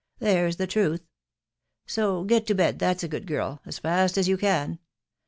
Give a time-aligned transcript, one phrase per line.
[0.17, 1.03] there's the truth;..
[1.45, 1.85] *.
[1.85, 4.79] so get 4s> asd tbatfe a good girl, as fast as you can..